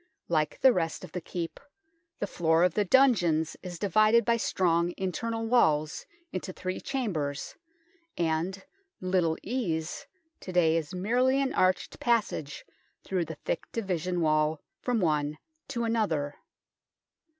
Like 0.29 0.59
the 0.61 0.73
rest 0.73 1.03
of 1.03 1.11
the 1.11 1.21
Keep, 1.21 1.59
the 2.17 2.25
floor 2.25 2.63
of 2.63 2.73
the 2.73 2.83
dungeons 2.83 3.55
is 3.61 3.77
divided 3.77 4.25
by 4.25 4.35
strong 4.35 4.95
internal 4.97 5.45
walls 5.45 6.07
into 6.31 6.51
three 6.51 6.81
chambers, 6.81 7.53
and" 8.17 8.65
Little 8.99 9.37
Ease" 9.43 10.07
to 10.41 10.51
day 10.51 10.75
is 10.75 10.91
merely 10.95 11.39
an 11.39 11.53
arched 11.53 11.99
passage 11.99 12.65
through 13.03 13.25
the 13.25 13.35
thick 13.45 13.71
division 13.71 14.21
wall 14.21 14.59
from 14.81 15.01
one 15.01 15.37
to 15.67 15.83
another. 15.83 16.33